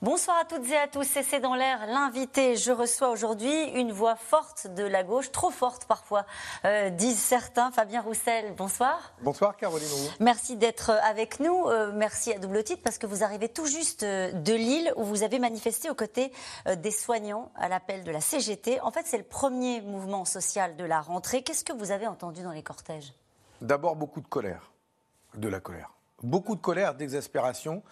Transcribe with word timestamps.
Bonsoir 0.00 0.36
à 0.38 0.44
toutes 0.44 0.70
et 0.70 0.76
à 0.76 0.86
tous, 0.86 1.02
c'est 1.02 1.40
dans 1.40 1.56
l'air 1.56 1.84
l'invité. 1.88 2.54
Je 2.54 2.70
reçois 2.70 3.10
aujourd'hui 3.10 3.52
une 3.74 3.90
voix 3.90 4.14
forte 4.14 4.68
de 4.68 4.84
la 4.84 5.02
gauche, 5.02 5.32
trop 5.32 5.50
forte 5.50 5.86
parfois, 5.86 6.24
euh, 6.64 6.88
disent 6.90 7.18
certains. 7.18 7.72
Fabien 7.72 8.00
Roussel, 8.00 8.54
bonsoir. 8.54 9.12
Bonsoir 9.22 9.56
Caroline. 9.56 9.88
Merci 10.20 10.54
d'être 10.54 10.90
avec 11.02 11.40
nous. 11.40 11.66
Euh, 11.66 11.90
merci 11.92 12.32
à 12.32 12.38
double 12.38 12.62
titre 12.62 12.80
parce 12.84 12.96
que 12.96 13.08
vous 13.08 13.24
arrivez 13.24 13.48
tout 13.48 13.66
juste 13.66 14.04
euh, 14.04 14.30
de 14.30 14.52
Lille 14.52 14.92
où 14.94 15.02
vous 15.02 15.24
avez 15.24 15.40
manifesté 15.40 15.90
aux 15.90 15.96
côtés 15.96 16.32
des 16.76 16.92
soignants 16.92 17.50
à 17.56 17.68
l'appel 17.68 18.04
de 18.04 18.12
la 18.12 18.20
CGT. 18.20 18.80
En 18.82 18.92
fait, 18.92 19.04
c'est 19.04 19.18
le 19.18 19.24
premier 19.24 19.80
mouvement 19.80 20.24
social 20.24 20.76
de 20.76 20.84
la 20.84 21.00
rentrée. 21.00 21.42
Qu'est-ce 21.42 21.64
que 21.64 21.72
vous 21.72 21.90
avez 21.90 22.06
entendu 22.06 22.44
dans 22.44 22.52
les 22.52 22.62
cortèges? 22.62 23.14
D'abord 23.60 23.96
beaucoup 23.96 24.20
de 24.20 24.28
colère, 24.28 24.70
de 25.34 25.48
la 25.48 25.58
colère. 25.58 25.97
Beaucoup 26.22 26.56
de 26.56 26.60
colère, 26.60 26.94
d'exaspération 26.94 27.82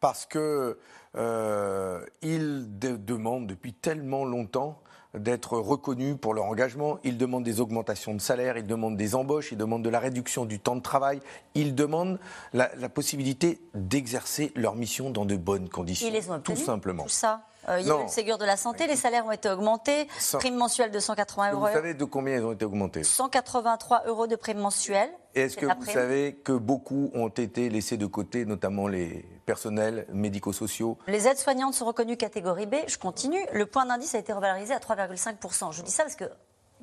parce 0.00 0.26
que 0.26 0.78
euh, 1.16 2.04
ils 2.20 2.66
demandent 2.78 3.46
depuis 3.46 3.72
tellement 3.72 4.24
longtemps 4.24 4.82
d'être 5.14 5.56
reconnus 5.56 6.16
pour 6.20 6.34
leur 6.34 6.44
engagement. 6.44 6.98
Ils 7.04 7.16
demandent 7.16 7.44
des 7.44 7.60
augmentations 7.60 8.14
de 8.14 8.20
salaire, 8.20 8.58
ils 8.58 8.66
demandent 8.66 8.96
des 8.96 9.14
embauches, 9.14 9.52
ils 9.52 9.58
demandent 9.58 9.84
de 9.84 9.88
la 9.88 10.00
réduction 10.00 10.44
du 10.44 10.58
temps 10.58 10.76
de 10.76 10.82
travail, 10.82 11.20
ils 11.54 11.74
demandent 11.74 12.18
la, 12.52 12.68
possibilité 12.88 13.60
d'exercer 13.74 14.52
leur 14.56 14.74
mission 14.74 15.10
dans 15.10 15.24
de 15.24 15.36
bonnes 15.36 15.68
conditions. 15.68 16.08
Ils 16.08 16.12
les 16.12 16.30
ont 16.30 16.40
tout 16.40 16.56
simplement. 16.56 17.04
Tout 17.04 17.08
ça. 17.08 17.46
Euh, 17.68 17.80
il 17.80 17.86
y 17.86 17.90
a 17.90 17.98
eu 17.98 18.02
le 18.02 18.08
Ségur 18.08 18.38
de 18.38 18.44
la 18.44 18.56
santé, 18.56 18.86
les 18.86 18.96
salaires 18.96 19.26
ont 19.26 19.32
été 19.32 19.48
augmentés, 19.48 20.08
prime 20.38 20.56
mensuelle 20.56 20.90
de 20.90 20.98
180 20.98 21.52
euros. 21.52 21.66
Vous 21.66 21.72
savez 21.72 21.94
de 21.94 22.04
combien 22.04 22.36
ils 22.36 22.44
ont 22.44 22.52
été 22.52 22.64
augmentés 22.64 23.04
183 23.04 24.04
euros 24.06 24.26
de 24.26 24.36
prime 24.36 24.58
mensuelle. 24.58 25.10
Est-ce 25.34 25.56
que 25.56 25.66
vous 25.66 25.84
savez 25.84 26.34
que 26.44 26.52
beaucoup 26.52 27.10
ont 27.14 27.28
été 27.28 27.68
laissés 27.68 27.96
de 27.96 28.06
côté, 28.06 28.44
notamment 28.44 28.86
les 28.86 29.24
personnels 29.46 30.06
médico-sociaux? 30.12 30.98
Les 31.08 31.26
aides-soignantes 31.26 31.74
sont 31.74 31.86
reconnues 31.86 32.16
catégorie 32.16 32.66
B. 32.66 32.76
Je 32.86 32.98
continue. 32.98 33.44
Le 33.52 33.66
point 33.66 33.86
d'indice 33.86 34.14
a 34.14 34.18
été 34.18 34.32
revalorisé 34.32 34.74
à 34.74 34.78
3,5%. 34.78 35.72
Je 35.72 35.82
dis 35.82 35.90
ça 35.90 36.04
parce 36.04 36.14
qu'il 36.16 36.30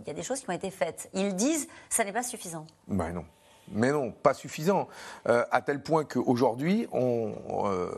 y 0.05 0.09
a 0.09 0.14
des 0.14 0.23
choses 0.23 0.42
qui 0.42 0.50
ont 0.50 0.53
été 0.53 0.70
faites. 0.70 1.09
Ils 1.14 1.36
disent 1.36 1.67
que 1.67 1.95
ça 1.95 2.03
n'est 2.03 2.11
pas 2.11 2.23
suffisant. 2.23 2.66
Ben 2.88 3.11
non. 3.11 3.25
Mais 3.73 3.91
non, 3.91 4.11
pas 4.11 4.33
suffisant. 4.33 4.88
Euh, 5.27 5.44
à 5.52 5.61
tel 5.61 5.81
point 5.81 6.03
qu'aujourd'hui, 6.03 6.88
on, 6.91 7.31
euh, 7.66 7.89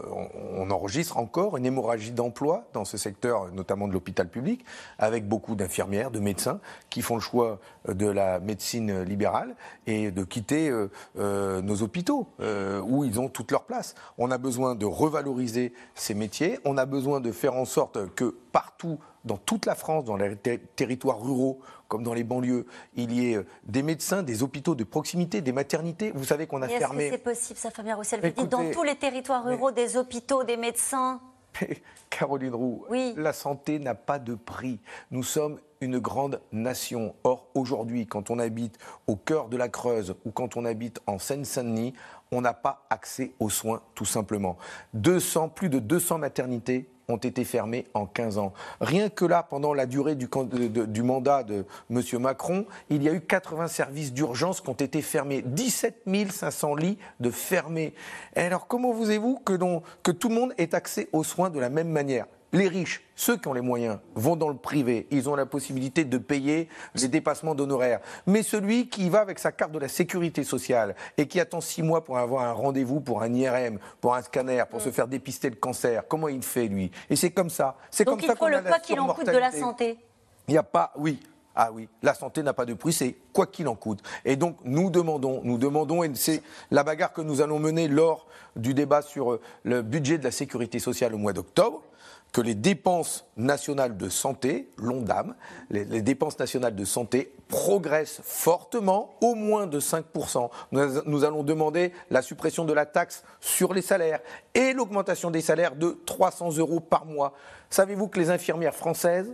on, 0.55 0.69
enregistre 0.71 1.17
encore 1.17 1.57
une 1.57 1.65
hémorragie 1.65 2.11
d'emploi 2.11 2.65
dans 2.73 2.85
ce 2.85 2.97
secteur, 2.97 3.51
notamment 3.51 3.87
de 3.87 3.93
l'hôpital 3.93 4.27
public, 4.27 4.65
avec 4.97 5.27
beaucoup 5.27 5.55
d'infirmières, 5.55 6.11
de 6.11 6.19
médecins 6.19 6.59
qui 6.89 7.01
font 7.01 7.15
le 7.15 7.21
choix 7.21 7.59
de 7.87 8.07
la 8.07 8.39
médecine 8.39 9.03
libérale 9.03 9.55
et 9.87 10.11
de 10.11 10.23
quitter 10.23 10.69
euh, 11.17 11.61
nos 11.61 11.81
hôpitaux, 11.81 12.27
où 12.85 13.03
ils 13.03 13.19
ont 13.19 13.29
toute 13.29 13.51
leur 13.51 13.63
place. 13.63 13.95
On 14.17 14.31
a 14.31 14.37
besoin 14.37 14.75
de 14.75 14.85
revaloriser 14.85 15.73
ces 15.95 16.13
métiers, 16.13 16.59
on 16.65 16.77
a 16.77 16.85
besoin 16.85 17.19
de 17.19 17.31
faire 17.31 17.55
en 17.55 17.65
sorte 17.65 18.13
que 18.15 18.35
partout 18.51 18.99
dans 19.25 19.37
toute 19.37 19.65
la 19.65 19.75
France, 19.75 20.05
dans 20.05 20.17
les 20.17 20.35
territoires 20.75 21.21
ruraux 21.21 21.59
comme 21.87 22.03
dans 22.03 22.15
les 22.15 22.23
banlieues, 22.23 22.65
il 22.95 23.11
y 23.11 23.31
ait 23.31 23.35
euh, 23.37 23.45
des 23.65 23.83
médecins, 23.83 24.23
des 24.23 24.41
hôpitaux 24.41 24.73
de 24.73 24.83
proximité, 24.83 25.41
des 25.41 25.51
maternités. 25.51 26.11
Vous 26.15 26.23
savez 26.23 26.47
qu'on 26.47 26.63
a 26.63 26.67
fermé. 26.67 27.03
Est-ce 27.03 27.11
que 27.11 27.17
c'est 27.17 27.23
possible, 27.23 27.59
ça, 27.59 27.69
Fabien 27.69 27.95
Roussel 27.95 28.19
Vous 28.19 28.41
dites 28.41 28.49
dans 28.49 28.71
tous 28.71 28.81
les 28.81 28.95
territoires 28.95 29.45
ruraux, 29.45 29.71
des 29.71 29.95
hôpitaux, 29.95 30.43
des 30.43 30.57
médecins 30.57 31.21
Caroline 32.09 32.55
Roux, 32.55 32.83
oui. 32.89 33.13
la 33.15 33.31
santé 33.31 33.77
n'a 33.77 33.93
pas 33.93 34.17
de 34.17 34.33
prix. 34.33 34.79
Nous 35.11 35.21
sommes 35.21 35.59
une 35.81 35.99
grande 35.99 36.41
nation. 36.51 37.13
Or, 37.23 37.47
aujourd'hui, 37.53 38.07
quand 38.07 38.31
on 38.31 38.39
habite 38.39 38.79
au 39.05 39.15
cœur 39.15 39.49
de 39.49 39.57
la 39.57 39.69
Creuse 39.69 40.15
ou 40.25 40.31
quand 40.31 40.57
on 40.57 40.65
habite 40.65 40.99
en 41.05 41.19
Seine-Saint-Denis, 41.19 41.93
on 42.31 42.41
n'a 42.41 42.53
pas 42.53 42.87
accès 42.89 43.33
aux 43.39 43.51
soins, 43.51 43.83
tout 43.93 44.05
simplement. 44.05 44.57
200, 44.95 45.49
plus 45.49 45.69
de 45.69 45.77
200 45.79 46.17
maternités 46.17 46.89
ont 47.07 47.17
été 47.17 47.43
fermés 47.43 47.85
en 47.93 48.05
15 48.05 48.37
ans. 48.37 48.53
Rien 48.81 49.09
que 49.09 49.25
là, 49.25 49.43
pendant 49.43 49.73
la 49.73 49.85
durée 49.85 50.15
du, 50.15 51.03
mandat 51.03 51.43
de 51.43 51.65
M. 51.89 52.01
Macron, 52.19 52.65
il 52.89 53.03
y 53.03 53.09
a 53.09 53.13
eu 53.13 53.21
80 53.21 53.67
services 53.67 54.13
d'urgence 54.13 54.61
qui 54.61 54.69
ont 54.69 54.73
été 54.73 55.01
fermés, 55.01 55.41
17 55.45 56.03
500 56.31 56.75
lits 56.75 56.97
de 57.19 57.29
fermés. 57.29 57.93
Alors 58.35 58.67
comment 58.67 58.91
voulez-vous 58.93 59.39
que, 59.45 59.57
que 60.03 60.11
tout 60.11 60.29
le 60.29 60.35
monde 60.35 60.53
ait 60.57 60.73
accès 60.75 61.09
aux 61.11 61.23
soins 61.23 61.49
de 61.49 61.59
la 61.59 61.69
même 61.69 61.89
manière? 61.89 62.25
Les 62.53 62.67
riches, 62.67 63.01
ceux 63.15 63.35
qui 63.35 63.47
ont 63.47 63.53
les 63.53 63.61
moyens, 63.61 63.97
vont 64.15 64.35
dans 64.35 64.49
le 64.49 64.55
privé. 64.55 65.07
Ils 65.11 65.27
ont 65.27 65.35
la 65.35 65.45
possibilité 65.45 66.05
de 66.05 66.17
payer 66.17 66.69
les 66.95 67.07
dépassements 67.07 67.55
d'honoraires. 67.55 67.99
Mais 68.27 68.43
celui 68.43 68.87
qui 68.89 69.09
va 69.09 69.19
avec 69.19 69.39
sa 69.39 69.51
carte 69.51 69.71
de 69.71 69.79
la 69.79 69.87
sécurité 69.87 70.43
sociale 70.43 70.95
et 71.17 71.27
qui 71.27 71.39
attend 71.39 71.61
six 71.61 71.83
mois 71.83 72.03
pour 72.03 72.17
avoir 72.17 72.43
un 72.43 72.53
rendez-vous 72.53 73.01
pour 73.01 73.23
un 73.23 73.33
IRM, 73.33 73.79
pour 73.99 74.15
un 74.15 74.21
scanner, 74.21 74.63
pour 74.69 74.81
se 74.81 74.91
faire 74.91 75.07
dépister 75.07 75.49
le 75.49 75.55
cancer, 75.55 76.07
comment 76.07 76.27
il 76.27 76.43
fait, 76.43 76.67
lui? 76.67 76.91
Et 77.09 77.15
c'est 77.15 77.31
comme 77.31 77.49
ça. 77.49 77.75
C'est 77.89 78.05
comme 78.05 78.19
il 78.19 78.27
ça 78.27 78.35
faut 78.35 78.47
le 78.47 78.61
quoi 78.61 78.79
qu'il 78.79 78.99
en 78.99 79.07
coûte 79.13 79.25
de 79.25 79.31
la 79.37 79.51
santé. 79.51 79.97
Il 80.47 80.51
n'y 80.51 80.57
a 80.57 80.63
pas, 80.63 80.91
oui, 80.95 81.19
ah 81.55 81.71
oui, 81.71 81.87
la 82.01 82.13
santé 82.13 82.41
n'a 82.41 82.53
pas 82.53 82.65
de 82.65 82.73
prix, 82.73 82.93
c'est 82.93 83.15
quoi 83.31 83.45
qu'il 83.45 83.67
en 83.67 83.75
coûte. 83.75 84.01
Et 84.25 84.35
donc 84.35 84.57
nous 84.63 84.89
demandons, 84.89 85.41
nous 85.43 85.57
demandons, 85.57 86.03
et 86.03 86.11
c'est 86.15 86.41
la 86.71 86.83
bagarre 86.83 87.13
que 87.13 87.21
nous 87.21 87.41
allons 87.41 87.59
mener 87.59 87.87
lors 87.87 88.27
du 88.55 88.73
débat 88.73 89.01
sur 89.01 89.39
le 89.63 89.81
budget 89.81 90.17
de 90.17 90.23
la 90.23 90.31
sécurité 90.31 90.79
sociale 90.79 91.13
au 91.13 91.17
mois 91.17 91.33
d'octobre, 91.33 91.81
que 92.33 92.41
les 92.41 92.55
dépenses 92.55 93.25
nationales 93.37 93.95
de 93.95 94.09
santé, 94.09 94.67
l'ONDAM, 94.77 95.35
les, 95.69 95.85
les, 95.85 96.01
dépenses 96.01 96.39
nationales 96.39 96.75
de 96.75 96.83
santé 96.83 97.31
progressent 97.47 98.21
fortement, 98.23 99.13
au 99.21 99.35
moins 99.35 99.67
de 99.67 99.79
5%. 99.79 100.49
Nous, 100.71 101.23
allons 101.23 101.43
demander 101.43 101.93
la 102.09 102.23
suppression 102.23 102.65
de 102.65 102.73
la 102.73 102.87
taxe 102.87 103.23
sur 103.39 103.71
les 103.71 103.83
salaires 103.83 104.19
et 104.55 104.73
l'augmentation 104.73 105.29
des 105.29 105.41
salaires 105.41 105.75
de 105.75 105.95
300 106.07 106.57
euros 106.57 106.79
par 106.79 107.05
mois. 107.05 107.33
Savez-vous 107.69 108.07
que 108.07 108.19
les 108.19 108.31
infirmières 108.31 108.75
françaises, 108.75 109.31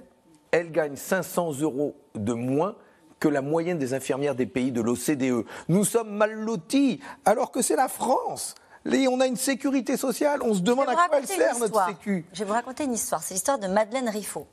elles 0.51 0.71
gagnent 0.71 0.97
500 0.97 1.61
euros 1.61 1.95
de 2.15 2.33
moins 2.33 2.75
que 3.21 3.29
la 3.29 3.41
moyenne 3.41 3.77
des 3.77 3.93
infirmières 3.93 4.35
des 4.35 4.45
pays 4.45 4.73
de 4.73 4.81
l'OCDE. 4.81 5.45
Nous 5.69 5.85
sommes 5.85 6.11
mal 6.11 6.33
lotis, 6.33 6.99
alors 7.23 7.51
que 7.51 7.61
c'est 7.61 7.77
la 7.77 7.88
France 7.88 8.55
on 8.85 9.19
a 9.19 9.28
une 9.28 9.38
sécurité 9.38 9.97
sociale, 9.97 10.41
on 10.44 10.53
se 10.53 10.59
demande 10.59 10.90
à 10.90 10.95
quoi 10.95 11.07
elle 11.17 11.28
sert 11.28 11.57
notre 11.59 11.85
sécu. 11.88 12.25
Je 12.34 12.40
vais 12.40 12.45
vous 12.45 12.53
raconter 12.53 12.84
une 12.84 12.94
histoire, 12.94 13.23
c'est 13.23 13.34
l'histoire 13.34 13.59
de 13.59 13.67
Madeleine 13.67 14.09
Riffaut. 14.09 14.47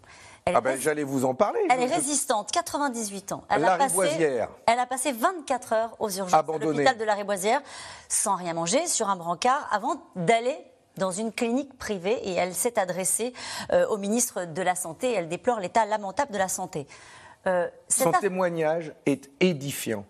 ah 0.47 0.61
ben, 0.61 0.79
j'allais 0.79 1.03
vous 1.03 1.25
en 1.25 1.35
parler. 1.35 1.61
Elle 1.71 1.83
est 1.83 1.95
résistante, 1.95 2.51
98 2.53 3.33
ans. 3.33 3.45
Elle 3.49 3.63
la 3.63 3.75
a, 3.75 3.79
passé, 3.79 4.47
elle 4.67 4.79
a 4.79 4.87
passé 4.87 5.13
24 5.13 5.73
heures 5.73 5.97
aux 5.99 6.11
urgences 6.11 6.45
de 6.45 6.65
l'hôpital 6.65 6.97
de 6.97 7.05
la 7.05 7.15
Riboisière 7.15 7.61
sans 8.09 8.37
rien 8.37 8.55
manger, 8.55 8.87
sur 8.87 9.09
un 9.09 9.17
brancard, 9.17 9.69
avant 9.73 10.03
d'aller 10.15 10.57
dans 10.97 11.11
une 11.11 11.33
clinique 11.33 11.77
privée 11.79 12.19
et 12.23 12.33
elle 12.33 12.55
s'est 12.55 12.79
adressée 12.79 13.33
euh, 13.73 13.87
au 13.89 13.99
ministre 13.99 14.45
de 14.45 14.63
la 14.63 14.75
Santé. 14.75 15.13
Elle 15.13 15.29
déplore 15.29 15.61
l'état 15.61 15.85
lamentable 15.85 16.33
de 16.33 16.39
la 16.39 16.49
santé. 16.49 16.87
Euh, 17.47 17.69
Son 17.89 18.13
témoignage 18.13 18.93
est 19.05 19.31
édifiant 19.41 20.05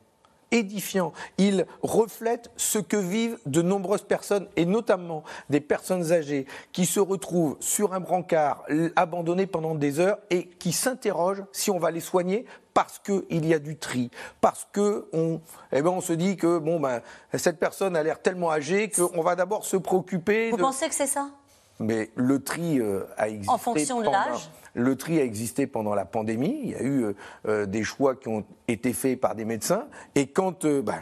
édifiant. 0.51 1.13
Il 1.39 1.67
reflète 1.83 2.51
ce 2.57 2.79
que 2.79 2.97
vivent 2.97 3.39
de 3.47 3.63
nombreuses 3.63 4.03
personnes, 4.03 4.49
et 4.57 4.65
notamment 4.65 5.25
des 5.51 5.61
personnes 5.61 6.13
âgées, 6.13 6.47
qui 6.73 6.87
se 6.87 7.01
retrouvent 7.01 7.57
sur 7.61 7.95
un 7.95 8.01
brancard 8.01 8.65
abandonné 8.97 9.47
pendant 9.47 9.75
des 9.75 10.01
heures 10.01 10.19
et 10.31 10.47
qui 10.47 10.73
s'interrogent 10.73 11.45
si 11.53 11.71
on 11.71 11.79
va 11.79 11.91
les 11.91 12.01
soigner 12.01 12.47
parce 12.75 12.99
qu'il 12.99 13.47
y 13.47 13.55
a 13.55 13.59
du 13.59 13.79
tri, 13.79 14.11
parce 14.43 14.69
que 14.71 15.09
on, 15.15 15.41
eh 15.73 15.81
ben 15.81 15.91
on 15.91 16.03
se 16.03 16.13
dit 16.13 16.37
que 16.37 16.59
bon 16.59 16.79
ben 16.79 17.01
cette 17.33 17.59
personne 17.59 17.97
a 17.97 18.03
l'air 18.03 18.21
tellement 18.21 18.51
âgée 18.51 18.91
qu'on 18.91 19.23
va 19.23 19.35
d'abord 19.35 19.65
se 19.65 19.79
préoccuper. 19.79 20.51
Vous 20.51 20.59
pensez 20.59 20.87
que 20.89 20.95
c'est 20.95 21.07
ça? 21.07 21.31
Mais 21.79 22.11
le 22.15 22.43
tri 22.43 22.81
euh, 22.81 23.05
a 23.17 23.29
existé. 23.29 23.53
En 23.53 23.59
fonction 23.59 24.01
de 24.01 24.07
l'âge 24.07 24.51
le 24.77 24.95
tri 24.95 25.19
a 25.19 25.25
existé 25.25 25.67
pendant 25.67 25.95
la 25.95 26.05
pandémie. 26.05 26.61
Il 26.63 26.71
y 26.71 26.75
a 26.75 26.83
eu 26.83 27.05
euh, 27.05 27.15
euh, 27.49 27.67
des 27.67 27.83
choix 27.83 28.15
qui 28.15 28.29
ont 28.29 28.45
été 28.69 28.93
faits 28.93 29.19
par 29.19 29.35
des 29.35 29.47
médecins. 29.47 29.87
Et 30.15 30.27
quand, 30.27 30.65
euh, 30.65 30.83
bah, 30.83 30.99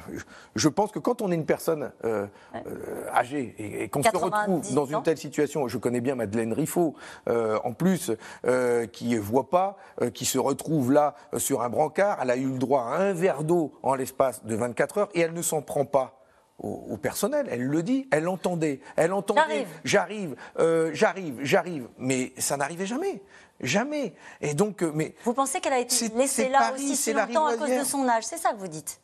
je 0.55 0.69
pense 0.69 0.93
que 0.93 1.01
quand 1.01 1.21
on 1.21 1.31
est 1.33 1.35
une 1.35 1.45
personne 1.45 1.91
âgée 3.13 3.55
et, 3.59 3.89
qu'on 3.89 4.03
se 4.03 4.17
retrouve 4.17 4.75
dans 4.75 4.87
une 4.87 5.03
telle 5.03 5.19
situation, 5.19 5.67
je 5.67 5.79
connais 5.79 6.01
bien 6.01 6.15
Madeleine 6.15 6.53
Riffaut, 6.53 6.95
en 7.27 7.73
plus, 7.73 8.13
qui 8.93 9.17
voit 9.17 9.51
pas, 9.51 9.77
qui 10.13 10.25
se 10.25 10.39
retrouve 10.39 10.93
là 10.93 11.15
sur 11.37 11.63
un 11.63 11.69
brancard. 11.69 12.19
Elle 12.23 12.31
a 12.31 12.37
eu 12.37 12.47
le 12.47 12.59
droit 12.59 12.83
à 12.83 12.99
un 12.99 13.13
verre 13.13 13.43
d'eau 13.43 13.73
en 13.83 13.95
l'espace 13.95 14.45
de 14.45 14.55
24 14.55 14.99
heures 14.99 15.09
et 15.15 15.21
elle 15.21 15.33
ne 15.33 15.43
s'en 15.43 15.63
prend 15.63 15.85
pas 15.85 16.24
au, 16.59 16.97
personnel. 16.97 17.49
Elle 17.51 17.65
le 17.65 17.83
dit, 17.83 18.09
elle 18.11 18.25
l'entendait. 18.25 18.81
Elle 18.97 19.13
entendait. 19.13 19.67
J'arrive, 19.85 20.37
j'arrive, 20.93 21.39
j'arrive. 21.43 21.89
Mais 21.99 22.33
ça 22.39 22.57
n'arrivait 22.57 22.87
jamais. 22.87 23.23
Jamais. 23.61 24.15
Et 24.41 24.55
donc, 24.55 24.83
euh, 24.83 24.91
mais 24.95 25.15
vous 25.25 25.33
pensez 25.33 25.61
qu'elle 25.61 25.73
a 25.73 25.79
été 25.79 26.09
laissée 26.09 26.49
là 26.49 26.73
aussi 26.75 26.97
si 26.97 27.13
longtemps 27.13 27.47
à 27.47 27.57
cause 27.57 27.71
de 27.71 27.85
son 27.85 28.09
âge 28.09 28.25
C'est 28.25 28.37
ça 28.37 28.53
que 28.53 28.59
vous 28.59 28.69
dites? 28.69 29.01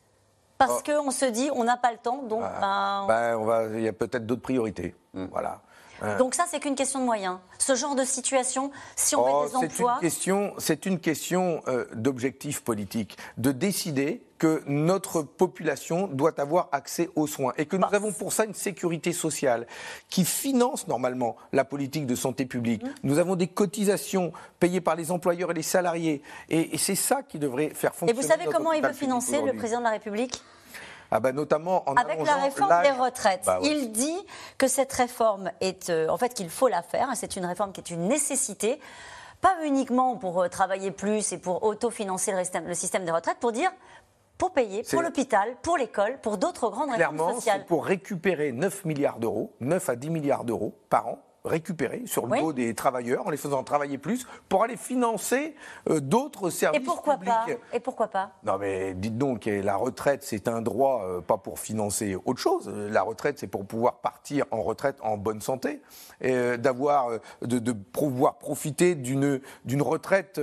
Parce 0.57 0.83
oh. 0.87 0.91
qu'on 1.03 1.11
se 1.11 1.25
dit, 1.25 1.49
on 1.53 1.63
n'a 1.63 1.77
pas 1.77 1.91
le 1.91 1.97
temps, 1.97 2.21
donc. 2.23 2.41
Bah, 2.41 3.05
ben, 3.07 3.07
ben, 3.07 3.37
on 3.37 3.45
va. 3.45 3.65
Il 3.73 3.81
y 3.81 3.87
a 3.87 3.93
peut-être 3.93 4.25
d'autres 4.25 4.41
priorités. 4.41 4.93
Hmm. 5.13 5.25
Voilà. 5.31 5.61
Donc 6.17 6.35
ça, 6.35 6.45
c'est 6.47 6.59
qu'une 6.59 6.75
question 6.75 6.99
de 6.99 7.05
moyens. 7.05 7.37
Ce 7.57 7.75
genre 7.75 7.95
de 7.95 8.03
situation, 8.03 8.71
si 8.95 9.15
on 9.15 9.25
met 9.25 9.31
oh, 9.33 9.45
des 9.47 9.55
emplois... 9.55 9.99
C'est 10.57 10.85
une 10.85 10.99
question, 10.99 11.61
euh, 11.67 11.85
d'objectif 11.93 12.61
politique, 12.61 13.17
de 13.37 13.51
décider 13.51 14.23
que 14.41 14.63
notre 14.65 15.21
population 15.21 16.07
doit 16.07 16.39
avoir 16.39 16.69
accès 16.71 17.11
aux 17.15 17.27
soins 17.27 17.53
et 17.59 17.67
que 17.67 17.75
nous 17.75 17.83
bah. 17.83 17.89
avons 17.91 18.11
pour 18.11 18.33
ça 18.33 18.45
une 18.45 18.55
sécurité 18.55 19.13
sociale 19.13 19.67
qui 20.09 20.25
finance 20.25 20.87
normalement 20.87 21.35
la 21.53 21.63
politique 21.63 22.07
de 22.07 22.15
santé 22.15 22.47
publique. 22.47 22.83
Mmh. 22.83 22.89
Nous 23.03 23.19
avons 23.19 23.35
des 23.35 23.45
cotisations 23.45 24.31
payées 24.59 24.81
par 24.81 24.95
les 24.95 25.11
employeurs 25.11 25.51
et 25.51 25.53
les 25.53 25.61
salariés 25.61 26.23
et, 26.49 26.75
c'est 26.79 26.95
ça 26.95 27.21
qui 27.21 27.37
devrait 27.37 27.69
faire 27.75 27.93
fonctionner. 27.93 28.19
Et 28.19 28.19
vous 28.19 28.27
savez 28.27 28.45
comment 28.45 28.73
il 28.73 28.81
veut 28.81 28.93
financer 28.93 29.43
le 29.43 29.53
président 29.53 29.77
de 29.77 29.83
la 29.83 29.91
République? 29.91 30.41
Ah 31.11 31.19
bah 31.19 31.33
notamment 31.33 31.87
en 31.89 31.95
Avec 31.95 32.25
la 32.25 32.35
réforme 32.35 32.81
des 32.83 32.91
retraites. 32.91 33.43
Bah 33.45 33.59
il 33.61 33.91
dit 33.91 34.25
que 34.57 34.67
cette 34.67 34.93
réforme 34.93 35.51
est, 35.59 35.89
euh, 35.89 36.07
en 36.07 36.17
fait, 36.17 36.33
qu'il 36.33 36.49
faut 36.49 36.69
la 36.69 36.81
faire. 36.81 37.09
C'est 37.15 37.35
une 37.35 37.45
réforme 37.45 37.73
qui 37.73 37.81
est 37.81 37.89
une 37.91 38.07
nécessité 38.07 38.79
pas 39.41 39.55
uniquement 39.65 40.15
pour 40.15 40.41
euh, 40.41 40.47
travailler 40.47 40.91
plus 40.91 41.33
et 41.33 41.37
pour 41.37 41.63
autofinancer 41.63 42.31
le, 42.31 42.67
le 42.67 42.73
système 42.73 43.05
des 43.05 43.11
retraites, 43.11 43.37
pour 43.39 43.51
dire 43.51 43.71
pour 44.37 44.53
payer 44.53 44.81
pour 44.83 45.03
l'hôpital, 45.03 45.55
pour 45.61 45.77
l'école, 45.77 46.17
pour 46.19 46.37
d'autres 46.37 46.69
grandes 46.69 46.89
réformes 46.89 47.35
sociales. 47.35 47.59
c'est 47.59 47.67
pour 47.67 47.85
récupérer 47.85 48.51
9 48.51 48.85
milliards 48.85 49.19
d'euros, 49.19 49.53
9 49.59 49.89
à 49.89 49.95
10 49.95 50.09
milliards 50.09 50.43
d'euros 50.45 50.73
par 50.89 51.07
an 51.07 51.19
récupérer 51.43 52.03
sur 52.05 52.27
le 52.27 52.39
dos 52.39 52.53
des 52.53 52.73
travailleurs 52.75 53.25
en 53.25 53.29
les 53.29 53.37
faisant 53.37 53.63
travailler 53.63 53.97
plus 53.97 54.27
pour 54.47 54.63
aller 54.63 54.77
financer 54.77 55.55
euh, 55.89 55.99
d'autres 55.99 56.49
services 56.49 56.81
Et 56.81 56.83
pourquoi 56.83 57.17
pas 57.17 57.45
Et 57.73 57.79
pourquoi 57.79 58.07
pas 58.07 58.31
Non 58.43 58.57
mais 58.59 58.93
dites 58.93 59.17
donc, 59.17 59.45
la 59.45 59.75
retraite 59.75 60.23
c'est 60.23 60.47
un 60.47 60.61
droit 60.61 61.03
euh, 61.03 61.21
pas 61.21 61.37
pour 61.37 61.59
financer 61.59 62.15
autre 62.25 62.39
chose. 62.39 62.69
La 62.69 63.01
retraite 63.01 63.39
c'est 63.39 63.47
pour 63.47 63.65
pouvoir 63.65 64.01
partir 64.01 64.45
en 64.51 64.61
retraite 64.61 64.97
en 65.01 65.17
bonne 65.17 65.41
santé 65.41 65.81
euh, 66.23 66.57
d'avoir 66.57 67.09
de, 67.41 67.71
pouvoir 67.71 68.37
profiter 68.37 68.95
d'une 68.95 69.41
d'une 69.65 69.81
retraite 69.81 70.41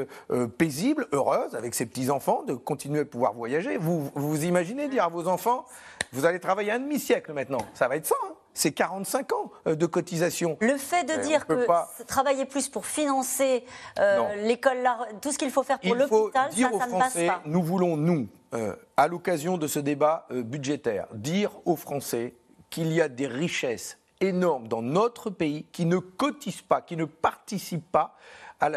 paisible, 0.56 1.06
heureuse 1.12 1.54
avec 1.54 1.74
ses 1.74 1.86
petits 1.86 2.10
enfants, 2.10 2.42
de 2.42 2.54
continuer 2.54 3.00
à 3.00 3.04
pouvoir 3.04 3.34
voyager. 3.34 3.76
Vous 3.76 4.10
vous 4.14 4.44
imaginez 4.44 4.88
dire 4.88 5.04
à 5.04 5.08
vos 5.08 5.28
enfants, 5.28 5.64
vous 6.12 6.24
allez 6.24 6.40
travailler 6.40 6.72
un 6.72 6.80
demi 6.80 6.98
siècle 6.98 7.32
maintenant, 7.32 7.60
ça 7.74 7.86
va 7.88 7.96
être 7.96 8.06
ça. 8.06 8.16
Hein 8.26 8.37
c'est 8.58 8.72
45 8.72 9.32
ans 9.32 9.52
euh, 9.66 9.76
de 9.76 9.86
cotisation. 9.86 10.56
Le 10.60 10.76
fait 10.76 11.04
de 11.04 11.22
dire 11.22 11.46
que 11.46 11.66
travailler 12.04 12.44
plus 12.44 12.68
pour 12.68 12.86
financer 12.86 13.64
euh, 13.98 14.46
l'école, 14.46 14.88
tout 15.22 15.30
ce 15.30 15.38
qu'il 15.38 15.50
faut 15.50 15.62
faire 15.62 15.78
pour 15.78 15.94
l'hôpital, 15.94 16.50
ça, 16.52 16.70
ça 16.78 16.86
ne 16.86 16.98
passe 16.98 17.14
pas. 17.14 17.42
Nous 17.46 17.62
voulons, 17.62 17.96
nous, 17.96 18.28
euh, 18.54 18.74
à 18.96 19.06
l'occasion 19.06 19.58
de 19.58 19.66
ce 19.66 19.78
débat 19.78 20.26
budgétaire, 20.30 21.06
dire 21.12 21.52
aux 21.64 21.76
Français 21.76 22.34
qu'il 22.68 22.92
y 22.92 23.00
a 23.00 23.08
des 23.08 23.28
richesses 23.28 23.98
énormes 24.20 24.66
dans 24.66 24.82
notre 24.82 25.30
pays 25.30 25.64
qui 25.70 25.84
ne 25.86 25.98
cotisent 25.98 26.62
pas, 26.62 26.80
qui 26.80 26.96
ne 26.96 27.04
participent 27.04 27.92
pas 27.92 28.16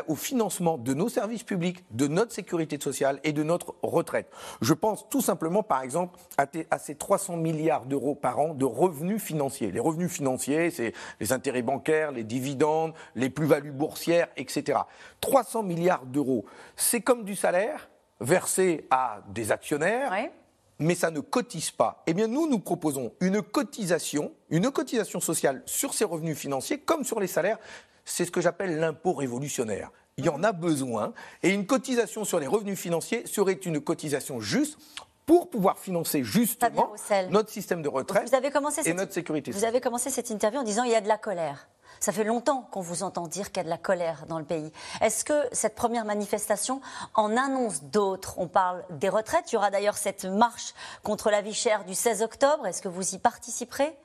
au 0.08 0.16
financement 0.16 0.78
de 0.78 0.94
nos 0.94 1.10
services 1.10 1.44
publics, 1.44 1.84
de 1.92 2.08
notre 2.08 2.32
sécurité 2.32 2.80
sociale 2.80 3.20
et 3.24 3.34
de 3.34 3.44
notre 3.44 3.76
retraite. 3.82 4.32
Je 4.62 4.74
pense 4.74 5.10
tout 5.10 5.22
simplement, 5.22 5.64
par 5.64 5.82
exemple, 5.82 6.20
à, 6.38 6.78
ces 6.78 6.96
300 6.96 7.38
milliards 7.38 7.86
d'euros 7.86 8.16
par 8.16 8.40
an 8.40 8.54
de 8.54 8.66
revenus 8.66 9.22
financiers. 9.22 9.72
Les 9.72 9.80
revenus 9.80 10.12
financiers, 10.12 10.70
c'est 10.70 10.94
les 11.20 11.34
intérêts 11.34 11.64
bancaires, 11.64 12.12
les 12.12 12.24
dividendes, 12.24 12.94
les 13.16 13.30
plus-values 13.30 13.72
boursières, 13.72 14.28
etc. 14.38 14.80
300 15.20 15.64
milliards 15.64 16.06
d'euros, 16.06 16.46
c'est 16.76 17.02
comme 17.02 17.24
du 17.24 17.36
salaire 17.36 17.90
versé 18.20 18.86
à 18.92 19.22
des 19.30 19.52
actionnaires. 19.52 20.14
mais 20.78 20.96
ça 20.96 21.12
ne 21.12 21.20
cotise 21.20 21.72
pas. 21.72 22.04
Eh 22.08 22.14
bien, 22.14 22.28
nous, 22.28 22.48
nous 22.48 22.60
proposons 22.60 23.14
une 23.20 23.42
cotisation, 23.42 24.32
une 24.50 24.72
cotisation 24.72 25.20
sociale 25.20 25.62
sur 25.66 25.94
ces 25.94 26.06
revenus 26.06 26.38
financiers 26.38 26.80
comme 26.80 27.04
sur 27.04 27.20
les 27.20 27.28
salaires 27.28 27.60
c'est 28.12 28.26
ce 28.26 28.32
que 28.32 28.42
j'appelle 28.42 28.80
l'impôt 28.80 29.14
révolutionnaire. 29.14 29.92
Il 30.18 30.26
y 30.26 30.30
en 30.30 30.44
a 30.44 30.52
besoin 30.52 31.14
et 31.42 31.50
une 31.50 31.66
cotisation 31.66 32.26
sur 32.26 32.40
les 32.40 32.48
revenus 32.48 32.78
financiers 32.78 33.26
serait 33.26 33.54
une 33.54 33.80
cotisation 33.80 34.42
juste 34.42 34.78
pour 35.26 35.50
pouvoir 35.50 35.80
financer 35.80 36.24
justement 36.24 36.92
notre 37.30 37.50
système 37.50 37.82
de 37.82 37.88
retraite 37.88 38.30
et 38.86 38.94
notre 38.94 39.14
sécurité. 39.14 39.52
Vous 39.52 39.64
avez 39.64 39.80
commencé 39.80 40.10
cette 40.10 40.30
interview 40.30 40.60
en 40.60 40.64
disant 40.64 40.84
il 40.84 40.92
y 40.92 40.96
a 40.96 41.02
de 41.02 41.08
la 41.08 41.18
colère. 41.18 41.70
Ça 42.00 42.12
fait 42.12 42.24
longtemps 42.24 42.68
qu'on 42.72 42.82
vous 42.82 43.04
entend 43.04 43.28
dire 43.28 43.52
qu'il 43.52 43.58
y 43.58 43.60
a 43.62 43.64
de 43.64 43.70
la 43.70 43.78
colère 43.78 44.26
dans 44.28 44.40
le 44.40 44.46
pays. 44.46 44.72
Est-ce 45.02 45.24
que 45.24 45.48
cette 45.52 45.76
première 45.76 46.04
manifestation 46.04 46.82
en 47.14 47.38
annonce 47.38 47.84
d'autres? 47.84 48.34
On 48.38 48.48
parle 48.48 48.84
des 48.90 49.10
retraites. 49.10 49.52
Il 49.52 49.56
y 49.56 49.58
aura 49.58 49.70
d'ailleurs 49.70 49.98
cette 49.98 50.26
marche 50.26 50.74
contre 51.04 51.30
la 51.30 51.42
vie 51.42 51.54
chère 51.54 51.86
du 51.86 51.94
16 51.94 52.24
octobre. 52.24 52.66
Est-ce 52.66 52.82
que 52.82 52.90
vous 52.90 53.16
y 53.16 53.20
participerez? 53.20 53.96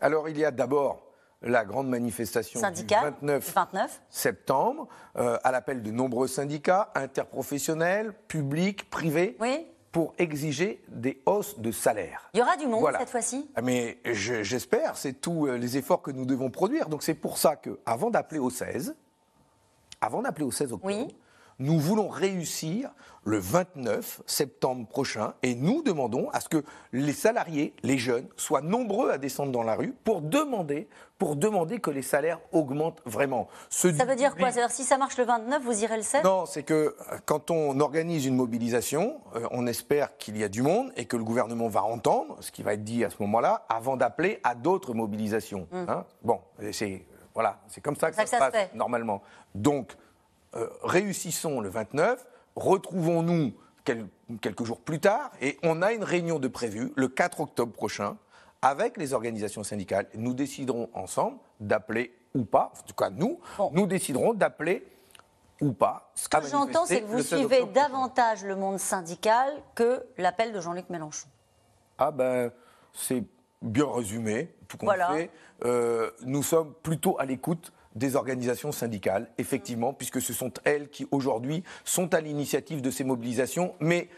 Alors 0.00 0.28
il 0.28 0.38
y 0.38 0.44
a 0.44 0.50
d'abord 0.50 1.09
la 1.42 1.64
grande 1.64 1.88
manifestation 1.88 2.60
du 2.60 2.84
29, 2.86 4.00
septembre, 4.10 4.88
euh, 5.16 5.38
à 5.42 5.52
l'appel 5.52 5.82
de 5.82 5.90
nombreux 5.90 6.28
syndicats, 6.28 6.90
interprofessionnels, 6.94 8.12
publics, 8.28 8.88
privés. 8.90 9.36
Pour 9.92 10.14
exiger 10.18 10.80
des 10.86 11.20
hausses 11.26 11.58
de 11.58 11.72
salaire. 11.72 12.30
Il 12.32 12.38
y 12.38 12.42
aura 12.42 12.56
du 12.56 12.68
monde 12.68 12.92
cette 12.96 13.10
fois-ci? 13.10 13.50
Ah, 13.56 13.60
Mais 13.60 13.98
j'espère, 14.04 14.96
c'est 14.96 15.14
tous 15.14 15.48
euh, 15.48 15.56
les 15.58 15.78
efforts 15.78 16.00
que 16.00 16.12
nous 16.12 16.24
devons 16.24 16.48
produire. 16.48 16.88
Donc 16.88 17.02
c'est 17.02 17.14
pour 17.14 17.38
ça 17.38 17.56
que, 17.56 17.80
avant 17.84 18.08
d'appeler 18.08 18.38
au 18.38 18.50
16, 18.50 18.94
avant 20.00 20.22
d'appeler 20.22 20.44
au 20.44 20.52
16 20.52 20.74
octobre, 20.74 21.08
nous 21.60 21.78
voulons 21.78 22.08
réussir 22.08 22.90
le 23.24 23.38
29 23.38 24.22
septembre 24.26 24.86
prochain 24.88 25.34
et 25.42 25.54
nous 25.54 25.82
demandons 25.82 26.30
à 26.30 26.40
ce 26.40 26.48
que 26.48 26.64
les 26.92 27.12
salariés, 27.12 27.74
les 27.82 27.98
jeunes, 27.98 28.26
soient 28.36 28.62
nombreux 28.62 29.10
à 29.10 29.18
descendre 29.18 29.52
dans 29.52 29.62
la 29.62 29.74
rue 29.74 29.92
pour 30.04 30.22
demander, 30.22 30.88
pour 31.18 31.36
demander 31.36 31.78
que 31.78 31.90
les 31.90 32.00
salaires 32.00 32.40
augmentent 32.50 33.02
vraiment. 33.04 33.46
ça 33.68 33.90
veut 33.90 34.16
dire 34.16 34.34
quoi? 34.36 34.50
C'est-à-dire 34.50 34.70
si 34.70 34.84
ça 34.84 34.96
marche 34.96 35.18
le 35.18 35.24
29, 35.24 35.62
vous 35.62 35.84
irez 35.84 35.98
le 35.98 36.02
7 36.02 36.24
Non, 36.24 36.46
c'est 36.46 36.62
que 36.62 36.74
euh, 37.12 37.18
quand 37.26 37.50
on 37.50 37.78
organise 37.80 38.24
une 38.24 38.36
mobilisation, 38.36 39.20
euh, 39.36 39.46
on 39.50 39.66
espère 39.66 40.16
qu'il 40.16 40.38
y 40.38 40.44
a 40.44 40.48
du 40.48 40.62
monde 40.62 40.90
et 40.96 41.04
que 41.04 41.18
le 41.18 41.24
gouvernement 41.24 41.68
va 41.68 41.84
entendre 41.84 42.38
ce 42.40 42.50
qui 42.50 42.62
va 42.62 42.72
être 42.72 42.84
dit 42.84 43.04
à 43.04 43.10
ce 43.10 43.16
moment-là 43.20 43.66
avant 43.68 43.98
d'appeler 43.98 44.40
à 44.44 44.54
d'autres 44.54 44.94
mobilisations. 44.94 45.68
Hum. 45.72 45.86
Hein. 45.88 46.06
bon, 46.22 46.40
c'est 46.72 47.04
voilà, 47.34 47.60
c'est 47.68 47.80
comme 47.80 47.96
ça 47.96 48.10
que 48.10 48.16
ça, 48.16 48.26
se 48.26 48.36
passe 48.36 48.74
normalement. 48.74 49.22
Donc 49.54 49.96
euh, 50.56 50.68
réussissons 50.82 51.60
le 51.60 51.68
29, 51.68 52.26
retrouvons-nous 52.56 53.52
quelques 54.40 54.64
jours 54.64 54.80
plus 54.80 55.00
tard, 55.00 55.30
et 55.40 55.58
on 55.62 55.82
a 55.82 55.92
une 55.92 56.04
réunion 56.04 56.38
de 56.38 56.48
prévue 56.48 56.92
le 56.96 57.08
4 57.08 57.40
octobre 57.40 57.72
prochain 57.72 58.16
avec 58.62 58.96
les 58.96 59.14
organisations 59.14 59.64
syndicales. 59.64 60.06
Nous 60.14 60.34
déciderons 60.34 60.90
ensemble 60.92 61.38
d'appeler 61.60 62.14
ou 62.34 62.44
pas, 62.44 62.72
en 62.78 62.86
tout 62.86 62.94
cas 62.94 63.10
nous, 63.10 63.40
nous 63.72 63.86
déciderons 63.86 64.34
d'appeler 64.34 64.86
ou 65.60 65.72
pas. 65.72 66.10
Ce 66.14 66.28
que 66.28 66.46
j'entends, 66.46 66.86
c'est 66.86 67.02
que 67.02 67.06
vous 67.06 67.22
suivez 67.22 67.64
davantage 67.66 68.44
le 68.44 68.56
monde 68.56 68.78
syndical 68.78 69.52
que 69.74 70.04
l'appel 70.18 70.52
de 70.52 70.60
Jean-Luc 70.60 70.88
Mélenchon. 70.90 71.28
Ah 71.98 72.10
ben, 72.10 72.50
c'est 72.92 73.24
bien 73.60 73.86
résumé, 73.90 74.54
tout 74.68 74.76
compte 74.78 74.96
fait. 75.12 75.30
Euh, 75.64 76.10
nous 76.22 76.42
sommes 76.42 76.72
plutôt 76.82 77.18
à 77.18 77.26
l'écoute 77.26 77.72
des 77.94 78.16
organisations 78.16 78.72
syndicales, 78.72 79.28
effectivement, 79.38 79.92
puisque 79.92 80.20
ce 80.20 80.32
sont 80.32 80.52
elles 80.64 80.88
qui, 80.88 81.06
aujourd'hui, 81.10 81.64
sont 81.84 82.14
à 82.14 82.20
l'initiative 82.20 82.82
de 82.82 82.90
ces 82.90 83.04
mobilisations. 83.04 83.74
Mais 83.80 84.08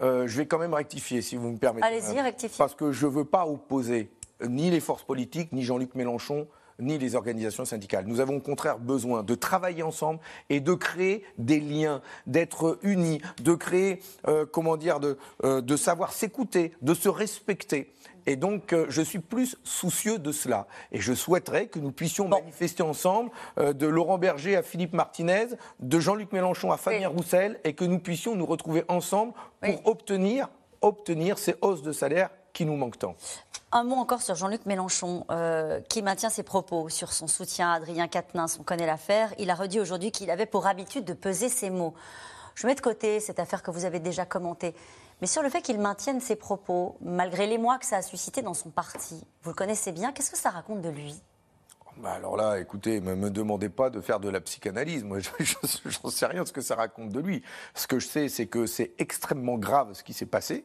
euh, 0.00 0.26
je 0.26 0.36
vais 0.38 0.46
quand 0.46 0.58
même 0.58 0.74
rectifier, 0.74 1.22
si 1.22 1.36
vous 1.36 1.50
me 1.50 1.58
permettez. 1.58 1.86
Allez-y, 1.86 2.20
rectifiez. 2.20 2.56
Parce 2.58 2.74
que 2.74 2.92
je 2.92 3.06
ne 3.06 3.12
veux 3.12 3.24
pas 3.24 3.46
opposer 3.46 4.10
ni 4.46 4.70
les 4.70 4.80
forces 4.80 5.04
politiques, 5.04 5.52
ni 5.52 5.62
Jean-Luc 5.62 5.94
Mélenchon, 5.94 6.48
ni 6.78 6.98
les 6.98 7.14
organisations 7.14 7.64
syndicales. 7.64 8.06
Nous 8.06 8.20
avons 8.20 8.36
au 8.36 8.40
contraire 8.40 8.78
besoin 8.78 9.22
de 9.22 9.34
travailler 9.34 9.82
ensemble 9.82 10.20
et 10.50 10.60
de 10.60 10.74
créer 10.74 11.24
des 11.38 11.60
liens, 11.60 12.02
d'être 12.26 12.78
unis, 12.82 13.20
de 13.42 13.54
créer, 13.54 14.00
euh, 14.28 14.46
comment 14.50 14.76
dire, 14.76 15.00
de, 15.00 15.18
euh, 15.44 15.60
de 15.60 15.76
savoir 15.76 16.12
s'écouter, 16.12 16.72
de 16.82 16.94
se 16.94 17.08
respecter. 17.08 17.92
Et 18.26 18.36
donc, 18.36 18.72
euh, 18.72 18.86
je 18.88 19.02
suis 19.02 19.18
plus 19.18 19.56
soucieux 19.64 20.18
de 20.18 20.32
cela. 20.32 20.66
Et 20.92 21.00
je 21.00 21.12
souhaiterais 21.12 21.66
que 21.66 21.78
nous 21.78 21.92
puissions 21.92 22.28
manifester 22.28 22.82
ensemble, 22.82 23.30
euh, 23.58 23.72
de 23.72 23.86
Laurent 23.86 24.18
Berger 24.18 24.56
à 24.56 24.62
Philippe 24.62 24.94
Martinez, 24.94 25.48
de 25.80 26.00
Jean-Luc 26.00 26.32
Mélenchon 26.32 26.72
à 26.72 26.76
Fabien 26.76 27.08
Roussel, 27.08 27.60
et 27.64 27.74
que 27.74 27.84
nous 27.84 27.98
puissions 27.98 28.34
nous 28.34 28.46
retrouver 28.46 28.84
ensemble 28.88 29.34
pour 29.60 29.86
obtenir, 29.86 30.48
obtenir 30.80 31.38
ces 31.38 31.54
hausses 31.60 31.82
de 31.82 31.92
salaire 31.92 32.30
qui 32.54 32.64
nous 32.64 32.76
manquent 32.76 32.98
tant. 32.98 33.14
Un 33.72 33.84
mot 33.84 33.96
encore 33.96 34.22
sur 34.22 34.36
Jean-Luc 34.36 34.64
Mélenchon, 34.64 35.26
euh, 35.30 35.80
qui 35.88 36.00
maintient 36.00 36.30
ses 36.30 36.44
propos 36.44 36.88
sur 36.88 37.12
son 37.12 37.26
soutien 37.26 37.72
à 37.72 37.74
Adrien 37.74 38.08
Quatennens. 38.08 38.56
On 38.58 38.62
connaît 38.62 38.86
l'affaire. 38.86 39.34
Il 39.38 39.50
a 39.50 39.54
redit 39.54 39.80
aujourd'hui 39.80 40.12
qu'il 40.12 40.30
avait 40.30 40.46
pour 40.46 40.66
habitude 40.66 41.04
de 41.04 41.12
peser 41.12 41.48
ses 41.48 41.70
mots. 41.70 41.92
Je 42.54 42.66
mets 42.66 42.76
de 42.76 42.80
côté 42.80 43.18
cette 43.18 43.40
affaire 43.40 43.62
que 43.62 43.72
vous 43.72 43.84
avez 43.84 43.98
déjà 43.98 44.24
commentée. 44.24 44.74
Mais 45.20 45.26
sur 45.26 45.42
le 45.42 45.50
fait 45.50 45.60
qu'il 45.60 45.80
maintienne 45.80 46.20
ses 46.20 46.36
propos, 46.36 46.96
malgré 47.00 47.46
les 47.46 47.58
mois 47.58 47.78
que 47.78 47.86
ça 47.86 47.96
a 47.96 48.02
suscité 48.02 48.42
dans 48.42 48.54
son 48.54 48.70
parti, 48.70 49.20
vous 49.42 49.50
le 49.50 49.54
connaissez 49.54 49.90
bien, 49.90 50.12
qu'est-ce 50.12 50.30
que 50.30 50.38
ça 50.38 50.50
raconte 50.50 50.80
de 50.80 50.88
lui? 50.88 51.20
Bah 51.96 52.12
alors 52.12 52.36
là, 52.36 52.58
écoutez, 52.58 53.00
ne 53.00 53.14
me 53.14 53.30
demandez 53.30 53.68
pas 53.68 53.90
de 53.90 54.00
faire 54.00 54.18
de 54.18 54.28
la 54.28 54.40
psychanalyse. 54.40 55.04
Moi, 55.04 55.18
j'en 55.84 56.10
sais 56.10 56.26
rien 56.26 56.42
de 56.42 56.48
ce 56.48 56.52
que 56.52 56.60
ça 56.60 56.74
raconte 56.74 57.10
de 57.10 57.20
lui. 57.20 57.42
Ce 57.74 57.86
que 57.86 57.98
je 57.98 58.06
sais, 58.06 58.28
c'est 58.28 58.46
que 58.46 58.66
c'est 58.66 58.92
extrêmement 58.98 59.58
grave 59.58 59.94
ce 59.94 60.02
qui 60.02 60.12
s'est 60.12 60.26
passé. 60.26 60.64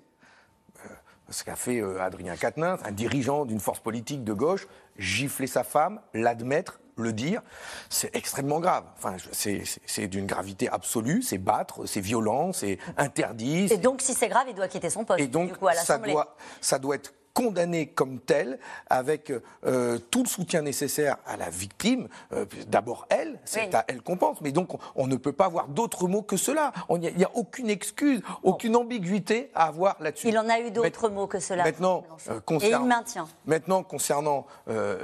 Ce 1.32 1.44
qu'a 1.44 1.56
fait 1.56 1.80
euh, 1.80 2.02
Adrien 2.02 2.36
Quatennens, 2.36 2.80
un 2.84 2.92
dirigeant 2.92 3.46
d'une 3.46 3.60
force 3.60 3.80
politique 3.80 4.24
de 4.24 4.34
gauche, 4.34 4.68
gifler 4.98 5.48
sa 5.48 5.64
femme, 5.64 6.00
l'admettre, 6.14 6.80
le 7.00 7.14
dire, 7.14 7.42
c'est 7.90 8.14
extrêmement 8.16 8.60
grave. 8.60 8.84
Enfin, 8.98 9.16
c'est 9.32 10.08
d'une 10.08 10.26
gravité 10.26 10.70
absolue, 10.70 11.22
c'est 11.22 11.38
battre, 11.38 11.86
c'est 11.86 12.02
violent, 12.02 12.52
c'est 12.54 12.78
interdit. 12.98 13.68
Et 13.72 13.78
donc, 13.78 14.02
si 14.02 14.14
c'est 14.14 14.28
grave, 14.28 14.48
il 14.50 14.56
doit 14.56 14.68
quitter 14.68 14.90
son 14.90 15.06
poste. 15.06 15.22
Et 15.22 15.28
donc, 15.28 15.52
ça, 15.76 15.98
doit, 15.98 16.36
ça 16.62 16.78
doit 16.78 16.96
être 16.96 17.14
condamné 17.40 17.88
comme 17.88 18.20
tel, 18.20 18.60
avec 18.90 19.32
euh, 19.66 19.98
tout 20.12 20.24
le 20.24 20.28
soutien 20.28 20.62
nécessaire 20.62 21.16
à 21.26 21.38
la 21.38 21.50
victime. 21.50 22.10
Euh, 22.34 22.46
d'abord 22.68 23.08
elle, 23.10 23.40
c'est 23.46 23.74
à 23.74 23.86
elle 23.88 24.02
qu'on 24.02 24.18
pense. 24.18 24.42
Mais 24.42 24.52
donc 24.52 24.78
on, 24.96 25.08
ne 25.08 25.16
peut 25.16 25.32
pas 25.32 25.46
avoir 25.46 25.70
d'autres 25.70 26.10
mots 26.10 26.22
que 26.22 26.36
cela. 26.36 26.74
Il 26.90 27.00
n'y 27.00 27.24
a, 27.24 27.32
aucune 27.36 27.70
excuse, 27.70 28.22
aucune 28.44 28.76
ambiguïté 28.76 29.52
à 29.56 29.68
avoir 29.68 29.96
là-dessus. 30.02 30.28
Il 30.28 30.38
en 30.38 30.50
a 30.50 30.60
eu 30.60 30.70
d'autres 30.72 31.08
mots 31.08 31.28
que 31.28 31.40
cela. 31.40 31.64
Maintenant, 31.64 32.04
euh, 32.30 32.42
Et 32.62 32.72
il 32.72 32.80
maintient. 32.80 33.28
Maintenant, 33.46 33.84
concernant 33.84 34.46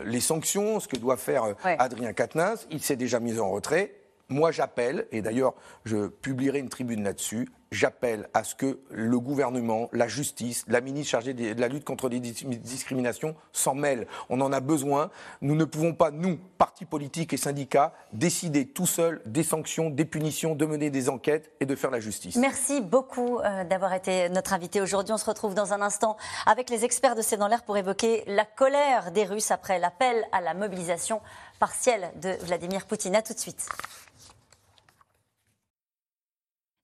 les 0.03 0.19
sanctions, 0.19 0.79
ce 0.79 0.87
que 0.87 0.97
doit 0.97 1.17
faire 1.17 1.55
Adrien 1.63 2.11
Quatennens, 2.11 2.67
il 2.69 2.81
s'est 2.81 2.97
déjà 2.97 3.19
mis 3.19 3.39
en 3.39 3.49
retrait. 3.49 3.93
Moi, 4.29 4.51
j'appelle, 4.51 5.07
et 5.11 5.21
d'ailleurs, 5.21 5.53
je 5.83 6.07
publierai 6.07 6.57
une 6.57 6.69
tribune 6.69 7.03
là-dessus, 7.03 7.47
j'appelle 7.71 8.27
à 8.33 8.43
ce 8.43 8.55
que 8.55 8.79
le 8.89 9.19
gouvernement, 9.19 9.87
la 9.91 10.07
justice, 10.07 10.65
la 10.67 10.81
ministre 10.81 11.11
chargée 11.11 11.33
de 11.33 11.59
la 11.59 11.67
lutte 11.67 11.83
contre 11.83 12.09
les 12.09 12.19
discriminations 12.19 13.35
s'en 13.51 13.75
mêlent. 13.75 14.07
On 14.29 14.41
en 14.41 14.51
a 14.51 14.61
besoin. 14.61 15.11
Nous 15.41 15.55
ne 15.55 15.65
pouvons 15.65 15.93
pas, 15.93 16.09
nous, 16.09 16.37
partis 16.57 16.85
politiques 16.85 17.33
et 17.33 17.37
syndicats, 17.37 17.93
décider 18.13 18.65
tout 18.65 18.87
seuls 18.87 19.21
des 19.25 19.43
sanctions, 19.43 19.89
des 19.89 20.05
punitions, 20.05 20.55
de 20.55 20.65
mener 20.65 20.89
des 20.89 21.09
enquêtes 21.09 21.51
et 21.59 21.65
de 21.65 21.75
faire 21.75 21.91
la 21.91 21.99
justice. 21.99 22.35
Merci 22.37 22.81
beaucoup 22.81 23.39
euh, 23.39 23.63
d'avoir 23.65 23.93
été 23.93 24.29
notre 24.29 24.53
invité 24.53 24.81
aujourd'hui. 24.81 25.13
On 25.13 25.17
se 25.17 25.25
retrouve 25.25 25.53
dans 25.53 25.73
un 25.73 25.81
instant 25.81 26.17
avec 26.45 26.69
les 26.69 26.83
experts 26.85 27.15
de 27.15 27.21
C'est 27.21 27.37
dans 27.37 27.47
l'air 27.47 27.63
pour 27.63 27.77
évoquer 27.77 28.23
la 28.27 28.45
colère 28.45 29.11
des 29.11 29.25
Russes 29.25 29.51
après 29.51 29.77
l'appel 29.77 30.25
à 30.31 30.41
la 30.41 30.53
mobilisation 30.53 31.21
partielle 31.59 32.11
de 32.21 32.29
Vladimir 32.45 32.85
Poutine. 32.85 33.15
A 33.15 33.21
tout 33.21 33.33
de 33.33 33.39
suite. 33.39 33.67